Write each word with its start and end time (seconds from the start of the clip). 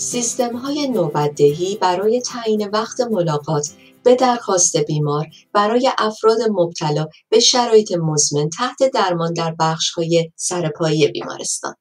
سیستم 0.00 0.56
های 0.56 0.88
نوبتدهی 0.88 1.76
برای 1.76 2.20
تعیین 2.20 2.68
وقت 2.68 3.00
ملاقات 3.00 3.68
به 4.04 4.14
درخواست 4.14 4.76
بیمار 4.76 5.26
برای 5.52 5.90
افراد 5.98 6.38
مبتلا 6.50 7.06
به 7.28 7.40
شرایط 7.40 7.92
مزمن 7.92 8.48
تحت 8.48 8.78
درمان 8.94 9.32
در 9.32 9.54
بخش 9.58 9.90
های 9.90 10.30
سرپایی 10.36 11.08
بیمارستان. 11.08 11.74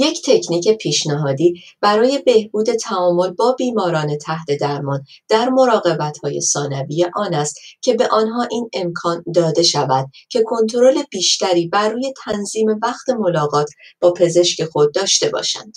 یک 0.00 0.22
تکنیک 0.24 0.68
پیشنهادی 0.68 1.54
برای 1.80 2.18
بهبود 2.18 2.72
تعامل 2.72 3.30
با 3.30 3.52
بیماران 3.58 4.18
تحت 4.18 4.46
درمان 4.60 5.04
در 5.28 5.48
مراقبت‌های 5.48 6.40
ثانوی 6.40 7.06
آن 7.14 7.34
است 7.34 7.56
که 7.82 7.94
به 7.94 8.08
آنها 8.10 8.46
این 8.50 8.70
امکان 8.72 9.24
داده 9.34 9.62
شود 9.62 10.06
که 10.28 10.42
کنترل 10.46 11.02
بیشتری 11.10 11.68
بر 11.68 11.88
روی 11.88 12.12
تنظیم 12.24 12.66
وقت 12.82 13.10
ملاقات 13.10 13.68
با 14.00 14.12
پزشک 14.12 14.64
خود 14.64 14.94
داشته 14.94 15.28
باشند. 15.28 15.76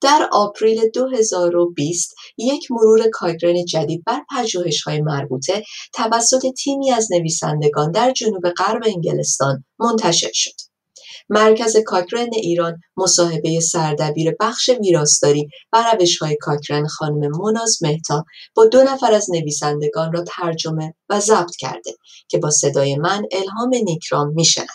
در 0.00 0.28
آپریل 0.32 0.88
2020 0.94 2.14
یک 2.38 2.70
مرور 2.70 3.08
کاگرن 3.12 3.64
جدید 3.64 4.02
بر 4.06 4.20
پژوهش‌های 4.36 5.00
مربوطه 5.00 5.64
توسط 5.94 6.46
تیمی 6.58 6.92
از 6.92 7.12
نویسندگان 7.12 7.90
در 7.90 8.12
جنوب 8.12 8.50
غرب 8.50 8.82
انگلستان 8.86 9.64
منتشر 9.78 10.30
شد. 10.34 10.69
مرکز 11.30 11.76
کاکرن 11.86 12.28
ایران 12.32 12.80
مصاحبه 12.96 13.60
سردبیر 13.60 14.36
بخش 14.40 14.70
ویراستاری 14.80 15.48
و 15.72 15.96
های 16.20 16.36
کاکرن 16.40 16.86
خانم 16.86 17.30
مناز 17.30 17.78
مهتا 17.82 18.24
با 18.54 18.66
دو 18.66 18.82
نفر 18.82 19.12
از 19.12 19.30
نویسندگان 19.30 20.12
را 20.12 20.24
ترجمه 20.26 20.94
و 21.08 21.20
ضبط 21.20 21.56
کرده 21.58 21.96
که 22.28 22.38
با 22.38 22.50
صدای 22.50 22.96
من 22.96 23.22
الهام 23.32 23.70
نیکرام 23.84 24.32
میشنوید. 24.34 24.70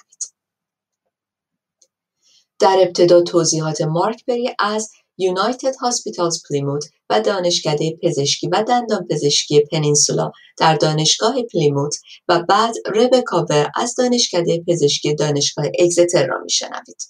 در 2.60 2.78
ابتدا 2.82 3.22
توضیحات 3.22 3.82
مارک 3.82 4.26
بری 4.26 4.56
از 4.60 4.92
United 5.18 5.76
Hospitals 5.82 6.42
پلیموت 6.50 6.86
و 7.10 7.22
دانشکده 7.22 7.98
پزشکی 8.04 8.48
و 8.48 8.64
دندان 8.68 9.08
پزشکی 9.10 9.64
پنینسولا 9.72 10.32
در 10.58 10.76
دانشگاه 10.76 11.36
پلیموت 11.54 11.96
و 12.28 12.44
بعد 12.50 12.76
ربکا 12.96 13.46
از 13.76 13.96
دانشکده 13.96 14.64
پزشکی 14.68 15.16
دانشگاه 15.16 15.66
اگزتر 15.80 16.28
را 16.28 16.38
میشنوید. 16.44 17.02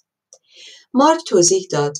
مارک 0.94 1.20
توضیح 1.26 1.66
داد 1.70 1.96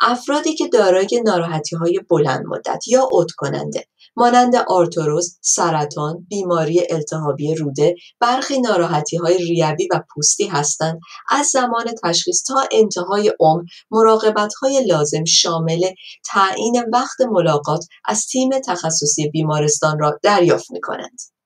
افرادی 0.00 0.54
که 0.54 0.68
دارای 0.68 1.22
ناراحتی 1.24 1.76
های 1.76 2.00
بلند 2.10 2.46
مدت 2.46 2.88
یا 2.88 3.08
عود 3.12 3.30
کننده 3.30 3.84
مانند 4.18 4.56
آرتروز، 4.68 5.38
سرطان، 5.40 6.26
بیماری 6.28 6.82
التهابی 6.90 7.54
روده، 7.54 7.94
برخی 8.20 8.60
ناراحتی 8.60 9.16
های 9.16 9.38
ریوی 9.38 9.88
و 9.92 10.00
پوستی 10.14 10.46
هستند 10.46 11.00
از 11.30 11.46
زمان 11.46 11.84
تشخیص 12.04 12.42
تا 12.42 12.54
انتهای 12.72 13.32
عمر 13.40 13.62
مراقبت 13.90 14.54
های 14.54 14.84
لازم 14.84 15.24
شامل 15.24 15.90
تعیین 16.26 16.84
وقت 16.92 17.20
ملاقات 17.20 17.84
از 18.04 18.26
تیم 18.26 18.50
تخصصی 18.66 19.30
بیمارستان 19.30 19.98
را 19.98 20.18
دریافت 20.22 20.70
می 20.70 20.80
کنند. 20.80 21.37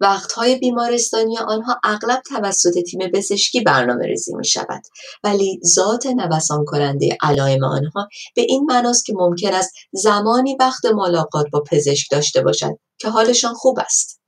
وقتهای 0.00 0.54
بیمارستانی 0.54 1.38
آنها 1.38 1.80
اغلب 1.84 2.22
توسط 2.28 2.78
تیم 2.78 3.10
پزشکی 3.14 3.60
برنامه 3.60 4.06
ریزی 4.06 4.34
می 4.34 4.46
شود 4.46 4.82
ولی 5.24 5.60
ذات 5.66 6.06
نوسان 6.06 6.64
کننده 6.64 7.16
علائم 7.22 7.64
آنها 7.64 8.08
به 8.36 8.42
این 8.42 8.64
معناست 8.64 9.06
که 9.06 9.12
ممکن 9.16 9.54
است 9.54 9.72
زمانی 9.92 10.56
وقت 10.60 10.86
ملاقات 10.86 11.46
با 11.52 11.62
پزشک 11.70 12.10
داشته 12.10 12.42
باشند 12.42 12.76
که 12.98 13.08
حالشان 13.08 13.54
خوب 13.54 13.78
است 13.78 14.20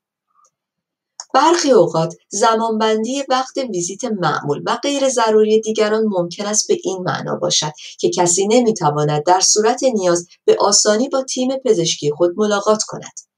برخی 1.34 1.70
اوقات 1.70 2.14
زمانبندی 2.28 3.22
وقت 3.28 3.58
ویزیت 3.58 4.04
معمول 4.04 4.62
و 4.66 4.78
غیر 4.82 5.08
ضروری 5.08 5.60
دیگران 5.60 6.04
ممکن 6.08 6.46
است 6.46 6.68
به 6.68 6.78
این 6.84 7.02
معنا 7.02 7.36
باشد 7.36 7.72
که 8.00 8.10
کسی 8.10 8.46
نمی‌تواند 8.46 9.22
در 9.26 9.40
صورت 9.40 9.84
نیاز 9.84 10.26
به 10.44 10.56
آسانی 10.60 11.08
با 11.08 11.22
تیم 11.22 11.48
پزشکی 11.64 12.10
خود 12.10 12.30
ملاقات 12.36 12.82
کند. 12.86 13.31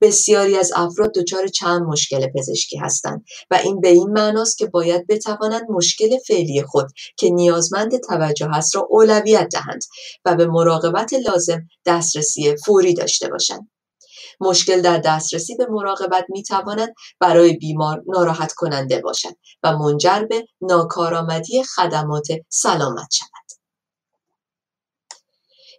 بسیاری 0.00 0.56
از 0.56 0.72
افراد 0.76 1.14
دچار 1.14 1.46
چند 1.46 1.82
مشکل 1.82 2.26
پزشکی 2.26 2.76
هستند 2.76 3.24
و 3.50 3.54
این 3.64 3.80
به 3.80 3.88
این 3.88 4.10
معناست 4.10 4.58
که 4.58 4.66
باید 4.66 5.06
بتوانند 5.06 5.70
مشکل 5.70 6.18
فعلی 6.28 6.62
خود 6.62 6.86
که 7.16 7.30
نیازمند 7.30 7.96
توجه 7.96 8.48
است 8.54 8.76
را 8.76 8.86
اولویت 8.90 9.48
دهند 9.52 9.82
و 10.24 10.34
به 10.34 10.46
مراقبت 10.46 11.12
لازم 11.12 11.68
دسترسی 11.86 12.56
فوری 12.56 12.94
داشته 12.94 13.28
باشند 13.28 13.70
مشکل 14.40 14.82
در 14.82 14.98
دسترسی 14.98 15.56
به 15.56 15.66
مراقبت 15.70 16.26
می 16.28 16.42
تواند 16.42 16.94
برای 17.20 17.56
بیمار 17.56 18.02
ناراحت 18.06 18.52
کننده 18.52 19.00
باشد 19.00 19.36
و 19.62 19.78
منجر 19.78 20.24
به 20.24 20.46
ناکارآمدی 20.60 21.62
خدمات 21.62 22.28
سلامت 22.48 23.08
شود. 23.12 23.45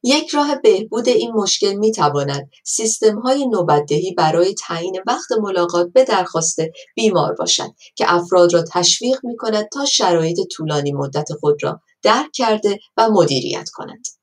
یک 0.07 0.29
راه 0.29 0.55
بهبود 0.55 1.09
این 1.09 1.31
مشکل 1.31 1.73
می 1.73 1.91
تواند 1.91 2.49
سیستم 2.63 3.19
های 3.19 3.47
نوبتدهی 3.47 4.13
برای 4.13 4.53
تعیین 4.53 5.01
وقت 5.07 5.31
ملاقات 5.31 5.87
به 5.93 6.03
درخواست 6.03 6.59
بیمار 6.95 7.33
باشد 7.33 7.69
که 7.95 8.13
افراد 8.13 8.53
را 8.53 8.63
تشویق 8.73 9.19
می 9.23 9.37
کند 9.37 9.69
تا 9.73 9.85
شرایط 9.85 10.37
طولانی 10.51 10.91
مدت 10.91 11.33
خود 11.39 11.63
را 11.63 11.81
درک 12.03 12.31
کرده 12.33 12.79
و 12.97 13.09
مدیریت 13.09 13.69
کنند. 13.69 14.16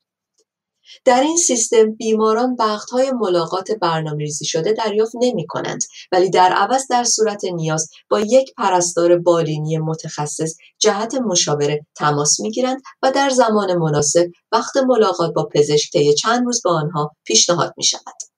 در 1.05 1.21
این 1.21 1.37
سیستم 1.37 1.91
بیماران 1.91 2.57
وقتهای 2.59 3.11
ملاقات 3.11 3.71
برنامه‌ریزی 3.71 4.45
شده 4.45 4.73
دریافت 4.73 5.13
نمی 5.21 5.47
کنند 5.47 5.83
ولی 6.13 6.31
در 6.31 6.53
عوض 6.53 6.87
در 6.91 7.05
صورت 7.05 7.45
نیاز 7.45 7.91
با 8.11 8.21
یک 8.21 8.55
پرستار 8.57 9.19
بالینی 9.19 9.79
متخصص 9.79 10.57
جهت 10.79 11.15
مشاوره 11.15 11.87
تماس 11.97 12.41
می 12.41 12.51
گیرند 12.51 12.83
و 13.03 13.11
در 13.11 13.31
زمان 13.31 13.75
مناسب 13.75 14.27
وقت 14.53 14.77
ملاقات 14.77 15.33
با 15.35 15.49
پزشک 15.55 15.93
طی 15.93 16.15
چند 16.15 16.45
روز 16.45 16.63
با 16.65 16.71
آنها 16.71 17.11
پیشنهاد 17.25 17.75
می 17.77 17.85
شود. 17.85 18.34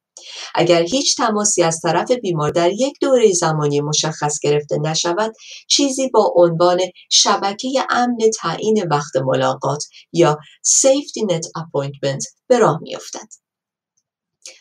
اگر 0.55 0.83
هیچ 0.83 1.17
تماسی 1.17 1.63
از 1.63 1.81
طرف 1.81 2.11
بیمار 2.11 2.51
در 2.51 2.73
یک 2.73 2.95
دوره 3.01 3.33
زمانی 3.33 3.81
مشخص 3.81 4.39
گرفته 4.43 4.79
نشود 4.79 5.33
چیزی 5.69 6.09
با 6.09 6.33
عنوان 6.37 6.81
شبکه 7.11 7.69
امن 7.91 8.17
تعیین 8.41 8.87
وقت 8.91 9.17
ملاقات 9.17 9.85
یا 10.13 10.39
Safety 10.67 11.33
Net 11.33 11.47
Appointment 11.61 12.27
به 12.49 12.59
راه 12.59 12.79
میافتد. 12.83 13.29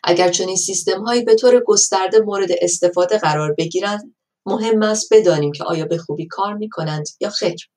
اگر 0.03 0.31
چنین 0.31 0.55
سیستم 0.55 1.03
هایی 1.03 1.23
به 1.23 1.35
طور 1.35 1.63
گسترده 1.67 2.19
مورد 2.19 2.49
استفاده 2.61 3.17
قرار 3.17 3.55
بگیرند 3.57 4.15
مهم 4.45 4.83
است 4.83 5.13
بدانیم 5.13 5.51
که 5.51 5.63
آیا 5.63 5.85
به 5.85 5.97
خوبی 5.97 6.27
کار 6.27 6.53
می 6.53 6.69
کنند 6.69 7.05
یا 7.19 7.29
خیر. 7.29 7.69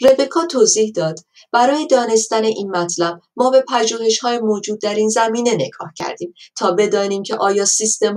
ربکا 0.00 0.46
توضیح 0.46 0.92
داد 0.96 1.18
برای 1.52 1.86
دانستن 1.86 2.44
این 2.44 2.70
مطلب 2.70 3.20
ما 3.36 3.50
به 3.50 3.64
های 4.22 4.38
موجود 4.38 4.80
در 4.80 4.94
این 4.94 5.08
زمینه 5.08 5.54
نگاه 5.54 5.92
کردیم 5.96 6.34
تا 6.56 6.72
بدانیم 6.72 7.22
که 7.22 7.36
آیا 7.36 7.64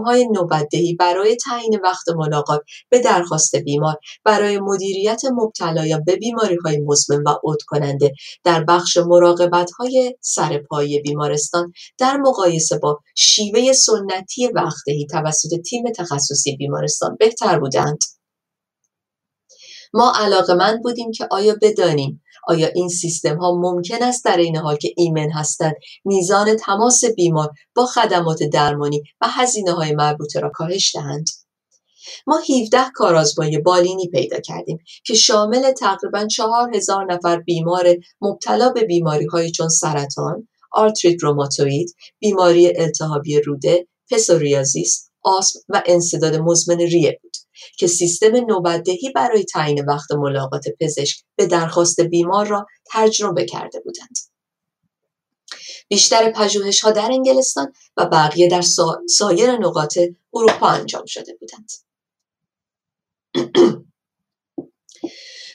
های 0.05 0.27
نوبتدهی 0.27 0.95
برای 0.95 1.35
تعیین 1.35 1.79
وقت 1.83 2.09
ملاقات 2.09 2.61
به 2.89 2.99
درخواست 2.99 3.55
بیمار 3.55 3.95
برای 4.23 4.59
مدیریت 4.59 5.21
مبتلایان 5.33 6.03
به 6.03 6.19
های 6.65 6.79
مزمن 6.85 7.23
و 7.23 7.29
عود 7.43 7.63
کننده 7.67 8.13
در 8.43 8.63
بخش 8.63 8.97
های 9.79 10.15
سرپایی 10.21 11.01
بیمارستان 11.01 11.73
در 11.97 12.17
مقایسه 12.17 12.77
با 12.77 12.99
شیوه 13.15 13.73
سنتی 13.73 14.47
وقتدهی 14.47 15.05
توسط 15.05 15.61
تیم 15.65 15.83
تخصصی 15.91 16.55
بیمارستان 16.55 17.17
بهتر 17.19 17.59
بودند. 17.59 17.97
ما 19.93 20.13
علاقمند 20.15 20.81
بودیم 20.83 21.11
که 21.11 21.27
آیا 21.31 21.55
بدانیم 21.61 22.21
آیا 22.47 22.67
این 22.75 22.89
سیستم 22.89 23.37
ها 23.37 23.55
ممکن 23.55 24.03
است 24.03 24.25
در 24.25 24.37
این 24.37 24.57
حال 24.57 24.75
که 24.75 24.93
ایمن 24.97 25.29
هستند 25.31 25.75
میزان 26.05 26.55
تماس 26.55 27.05
بیمار 27.05 27.49
با 27.75 27.85
خدمات 27.85 28.43
درمانی 28.43 29.01
و 29.21 29.27
هزینه 29.29 29.71
های 29.71 29.95
مربوطه 29.95 30.39
را 30.39 30.51
کاهش 30.53 30.95
دهند 30.95 31.27
ما 32.27 32.37
17 32.37 32.77
کارآزمایی 32.93 33.57
بالینی 33.57 34.07
پیدا 34.07 34.39
کردیم 34.39 34.77
که 35.05 35.13
شامل 35.13 35.71
تقریبا 35.71 36.27
4000 36.27 37.13
نفر 37.13 37.39
بیمار 37.39 37.95
مبتلا 38.21 38.69
به 38.69 38.83
بیماری 38.83 39.25
های 39.25 39.51
چون 39.51 39.69
سرطان، 39.69 40.47
آرتریت 40.71 41.23
روماتوید، 41.23 41.95
بیماری 42.19 42.77
التهابی 42.77 43.41
روده، 43.41 43.87
پسوریازیس، 44.11 45.09
آسم 45.23 45.59
و 45.69 45.81
انسداد 45.85 46.35
مزمن 46.35 46.77
ریه 46.77 47.19
بود. 47.21 47.31
که 47.77 47.87
سیستم 47.87 48.35
نوبتدهی 48.35 49.11
برای 49.15 49.43
تعیین 49.43 49.85
وقت 49.85 50.11
ملاقات 50.11 50.63
پزشک 50.79 51.23
به 51.35 51.45
درخواست 51.45 52.01
بیمار 52.01 52.47
را 52.47 52.65
تجربه 52.91 53.45
کرده 53.45 53.79
بودند. 53.79 54.17
بیشتر 55.87 56.33
ها 56.83 56.91
در 56.91 57.11
انگلستان 57.11 57.73
و 57.97 58.05
بقیه 58.05 58.49
در 58.49 58.63
سایر 59.09 59.51
نقاط 59.51 59.99
اروپا 60.33 60.67
انجام 60.67 61.05
شده 61.05 61.37
بودند. 61.39 61.71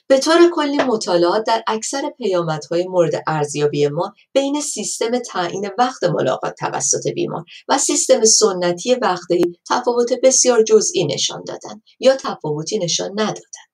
به 0.08 0.18
طور 0.18 0.50
کلی 0.52 0.76
مطالعات 0.76 1.44
در 1.46 1.64
اکثر 1.66 2.10
پیامدهای 2.18 2.86
مورد 2.88 3.22
ارزیابی 3.26 3.88
ما 3.88 4.12
بین 4.32 4.60
سیستم 4.60 5.18
تعیین 5.18 5.70
وقت 5.78 6.04
ملاقات 6.04 6.54
توسط 6.58 7.08
بیمار 7.14 7.44
و 7.68 7.78
سیستم 7.78 8.24
سنتی 8.24 8.94
وقتی 8.94 9.42
تفاوت 9.70 10.12
بسیار 10.22 10.62
جزئی 10.62 11.04
نشان 11.04 11.44
دادند 11.46 11.82
یا 12.00 12.16
تفاوتی 12.16 12.78
نشان 12.78 13.10
ندادند 13.10 13.72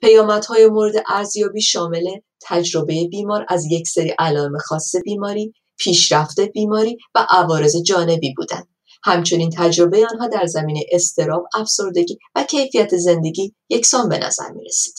پیامدهای 0.00 0.66
مورد 0.66 0.94
ارزیابی 1.08 1.60
شامل 1.60 2.04
تجربه 2.42 3.08
بیمار 3.10 3.46
از 3.48 3.64
یک 3.70 3.88
سری 3.88 4.14
علائم 4.18 4.58
خاص 4.58 4.96
بیماری، 5.04 5.54
پیشرفت 5.76 6.40
بیماری 6.40 6.98
و 7.14 7.26
عوارض 7.30 7.76
جانبی 7.76 8.34
بودند. 8.36 8.68
همچنین 9.04 9.50
تجربه 9.56 10.06
آنها 10.12 10.28
در 10.28 10.46
زمینه 10.46 10.80
استراب، 10.92 11.46
افسردگی 11.54 12.18
و 12.34 12.42
کیفیت 12.44 12.96
زندگی 12.96 13.54
یکسان 13.68 14.08
به 14.08 14.18
نظر 14.18 14.50
می 14.50 14.64
رسید. 14.64 14.94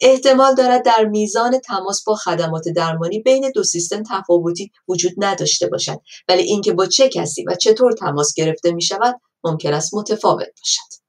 احتمال 0.00 0.54
دارد 0.54 0.84
در 0.84 1.04
میزان 1.04 1.58
تماس 1.58 2.04
با 2.04 2.14
خدمات 2.14 2.68
درمانی 2.76 3.18
بین 3.18 3.50
دو 3.54 3.64
سیستم 3.64 4.02
تفاوتی 4.02 4.70
وجود 4.88 5.12
نداشته 5.16 5.66
باشد 5.66 6.00
ولی 6.28 6.42
اینکه 6.42 6.72
با 6.72 6.86
چه 6.86 7.08
کسی 7.08 7.44
و 7.44 7.54
چطور 7.54 7.92
تماس 7.92 8.34
گرفته 8.34 8.72
می 8.72 8.82
شود 8.82 9.20
ممکن 9.44 9.74
است 9.74 9.94
متفاوت 9.94 10.46
باشد. 10.46 11.04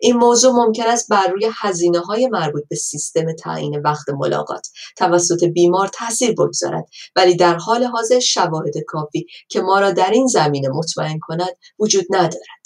این 0.00 0.16
موضوع 0.16 0.52
ممکن 0.52 0.86
است 0.86 1.08
بر 1.08 1.26
روی 1.26 1.50
هزینه 1.54 2.00
های 2.00 2.26
مربوط 2.26 2.62
به 2.68 2.76
سیستم 2.76 3.32
تعیین 3.32 3.80
وقت 3.80 4.08
ملاقات 4.08 4.68
توسط 4.96 5.44
بیمار 5.44 5.88
تاثیر 5.88 6.32
بگذارد 6.32 6.84
ولی 7.16 7.36
در 7.36 7.54
حال 7.54 7.84
حاضر 7.84 8.20
شواهد 8.20 8.74
کافی 8.86 9.26
که 9.48 9.60
ما 9.60 9.80
را 9.80 9.90
در 9.90 10.10
این 10.10 10.26
زمینه 10.26 10.68
مطمئن 10.68 11.18
کند 11.22 11.56
وجود 11.78 12.04
ندارد. 12.10 12.63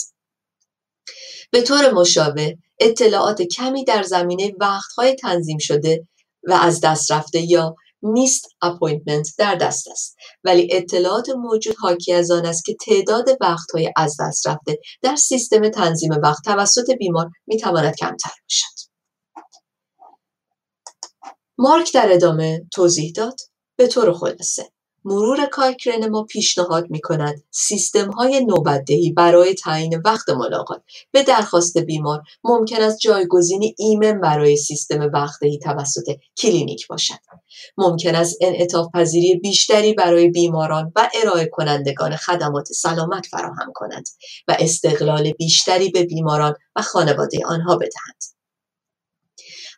به 1.51 1.63
طور 1.63 1.91
مشابه 1.91 2.57
اطلاعات 2.81 3.43
کمی 3.43 3.85
در 3.85 4.03
زمینه 4.03 4.53
وقتهای 4.61 5.15
تنظیم 5.15 5.59
شده 5.61 6.09
و 6.49 6.53
از 6.53 6.81
دست 6.81 7.13
رفته 7.13 7.41
یا 7.41 7.75
missed 8.03 8.49
appointment 8.63 9.29
در 9.39 9.55
دست 9.55 9.89
است. 9.89 10.17
ولی 10.45 10.69
اطلاعات 10.73 11.29
موجود 11.29 11.77
حاکی 11.79 12.13
از 12.13 12.31
آن 12.31 12.47
است 12.47 12.65
که 12.65 12.77
تعداد 12.87 13.29
وقتهای 13.41 13.93
از 13.97 14.17
دست 14.21 14.47
رفته 14.47 14.79
در 15.03 15.17
سیستم 15.17 15.69
تنظیم 15.69 16.11
وقت 16.23 16.45
توسط 16.45 16.91
بیمار 16.91 17.31
می‌تواند 17.47 17.97
کمتر 17.97 18.31
باشد. 18.43 18.89
مارک 21.59 21.95
در 21.95 22.13
ادامه 22.13 22.61
توضیح 22.73 23.13
داد. 23.17 23.37
به 23.79 23.87
طور 23.87 24.13
خلاصه 24.13 24.71
مرور 25.09 25.47
کارکرن 25.47 26.09
ما 26.09 26.25
پیشنهاد 26.25 26.91
می 26.91 27.01
کند 27.01 27.43
سیستم 27.51 28.11
های 28.11 28.45
نوبتدهی 28.45 29.13
برای 29.13 29.55
تعیین 29.55 30.03
وقت 30.05 30.29
ملاقات 30.29 30.83
به 31.13 31.23
درخواست 31.23 31.79
بیمار 31.79 32.23
ممکن 32.45 32.83
است 32.83 32.99
جایگزین 32.99 33.75
ایمن 33.79 34.21
برای 34.21 34.57
سیستم 34.57 35.11
وقتدهی 35.15 35.59
توسط 35.59 36.17
کلینیک 36.39 36.87
باشد. 36.87 37.15
ممکن 37.77 38.15
است 38.15 38.39
انعطاف 38.41 38.87
پذیری 38.95 39.35
بیشتری 39.35 39.93
برای 39.93 40.31
بیماران 40.31 40.93
و 40.97 41.11
ارائه 41.23 41.47
کنندگان 41.47 42.17
خدمات 42.17 42.73
سلامت 42.73 43.27
فراهم 43.27 43.73
کند 43.75 44.09
و 44.49 44.57
استقلال 44.59 45.33
بیشتری 45.33 45.89
به 45.89 46.03
بیماران 46.03 46.55
و 46.77 46.83
خانواده 46.83 47.47
آنها 47.47 47.77
بدهد. 47.77 48.38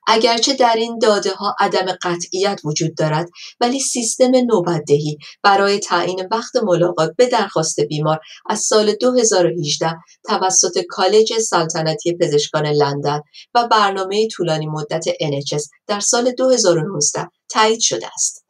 اگرچه 0.06 0.54
در 0.54 0.76
این 0.76 0.98
داده 0.98 1.30
ها 1.30 1.54
عدم 1.60 1.86
قطعیت 2.02 2.60
وجود 2.64 2.96
دارد 2.96 3.28
ولی 3.60 3.80
سیستم 3.80 4.30
نوبتدهی 4.36 5.18
برای 5.42 5.78
تعیین 5.78 6.28
وقت 6.30 6.56
ملاقات 6.56 7.10
به 7.16 7.26
درخواست 7.26 7.80
بیمار 7.80 8.20
از 8.46 8.60
سال 8.60 8.92
2018 8.92 9.96
توسط 10.28 10.78
کالج 10.88 11.38
سلطنتی 11.38 12.16
پزشکان 12.16 12.66
لندن 12.66 13.20
و 13.54 13.68
برنامه 13.68 14.28
طولانی 14.28 14.66
مدت 14.66 15.04
NHS 15.08 15.68
در 15.86 16.00
سال 16.00 16.32
2019 16.32 17.26
تایید 17.48 17.80
شده 17.80 18.06
است. 18.14 18.44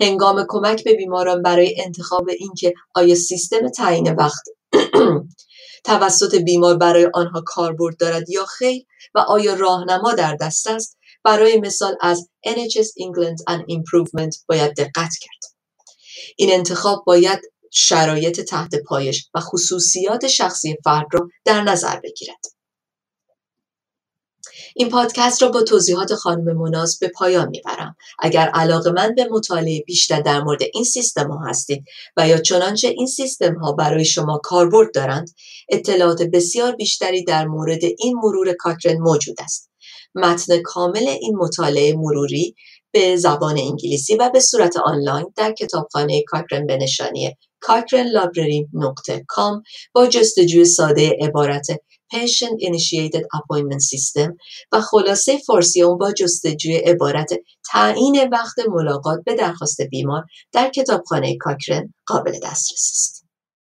هنگام 0.00 0.44
کمک 0.48 0.84
به 0.84 0.94
بیماران 0.94 1.42
برای 1.42 1.80
انتخاب 1.80 2.28
اینکه 2.38 2.74
آیا 2.94 3.14
سیستم 3.14 3.68
تعیین 3.68 4.14
وقت 4.14 4.42
توسط 5.88 6.34
بیمار 6.34 6.76
برای 6.76 7.10
آنها 7.14 7.42
کاربرد 7.46 7.96
دارد 7.96 8.30
یا 8.30 8.44
خیر 8.44 8.86
و 9.14 9.18
آیا 9.18 9.54
راهنما 9.54 10.12
در 10.12 10.36
دست 10.40 10.66
است 10.66 10.98
برای 11.24 11.60
مثال 11.60 11.96
از 12.00 12.28
NHS 12.46 12.86
England 13.02 13.52
and 13.52 13.60
Improvement 13.60 14.44
باید 14.48 14.74
دقت 14.76 15.12
کرد. 15.20 15.52
این 16.36 16.52
انتخاب 16.52 17.04
باید 17.06 17.40
شرایط 17.72 18.40
تحت 18.40 18.74
پایش 18.86 19.28
و 19.34 19.40
خصوصیات 19.40 20.26
شخصی 20.26 20.76
فرد 20.84 21.06
را 21.12 21.28
در 21.44 21.62
نظر 21.62 22.00
بگیرد. 22.00 22.57
این 24.76 24.88
پادکست 24.88 25.42
را 25.42 25.48
با 25.48 25.62
توضیحات 25.62 26.14
خانم 26.14 26.56
مناز 26.56 26.98
به 26.98 27.08
پایان 27.08 27.48
می‌برم. 27.48 27.96
اگر 28.18 28.48
علاقه 28.54 28.90
من 28.90 29.14
به 29.14 29.28
مطالعه 29.30 29.82
بیشتر 29.86 30.20
در 30.20 30.40
مورد 30.40 30.60
این 30.74 30.84
سیستم 30.84 31.30
ها 31.30 31.48
هستید 31.48 31.84
و 32.16 32.28
یا 32.28 32.38
چنانچه 32.38 32.88
این 32.88 33.06
سیستم 33.06 33.54
ها 33.54 33.72
برای 33.72 34.04
شما 34.04 34.40
کاربرد 34.42 34.94
دارند 34.94 35.30
اطلاعات 35.68 36.22
بسیار 36.22 36.76
بیشتری 36.76 37.24
در 37.24 37.46
مورد 37.46 37.84
این 37.98 38.16
مرور 38.22 38.52
کاکرن 38.52 38.98
موجود 39.00 39.36
است. 39.40 39.70
متن 40.14 40.62
کامل 40.62 41.08
این 41.08 41.36
مطالعه 41.36 41.96
مروری 41.96 42.54
به 42.92 43.16
زبان 43.16 43.58
انگلیسی 43.58 44.16
و 44.16 44.30
به 44.30 44.40
صورت 44.40 44.76
آنلاین 44.76 45.32
در 45.36 45.52
کتابخانه 45.52 46.22
کاکرن 46.26 46.66
به 46.66 46.76
نشانی 46.76 47.36
کام 49.28 49.62
با 49.92 50.06
جستجوی 50.06 50.64
ساده 50.64 51.16
عبارت 51.20 51.66
Patient 52.14 52.58
Initiated 52.68 53.24
Appointment 53.36 53.82
System 53.92 54.36
و 54.72 54.80
خلاصه 54.80 55.38
فارسی 55.38 55.82
اون 55.82 55.98
با 55.98 56.12
جستجوی 56.12 56.76
عبارت 56.76 57.30
تعیین 57.72 58.28
وقت 58.32 58.58
ملاقات 58.68 59.18
به 59.26 59.34
درخواست 59.34 59.82
بیمار 59.82 60.24
در 60.52 60.70
کتابخانه 60.70 61.36
کاکرن 61.36 61.94
قابل 62.06 62.32
دسترسی 62.32 62.74
است. 62.74 63.27